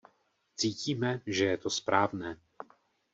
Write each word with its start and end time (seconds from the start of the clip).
Cítíme, 0.55 1.21
že 1.25 1.45
je 1.45 1.57
to 1.57 1.69
správné. 1.69 2.37